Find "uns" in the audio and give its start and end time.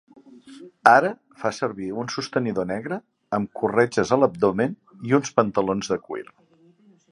5.21-5.37